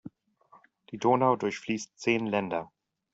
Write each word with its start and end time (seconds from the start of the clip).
Die 0.89 0.97
Donau 0.97 1.35
durchfließt 1.35 1.99
zehn 1.99 2.25
Länder. 2.25 2.71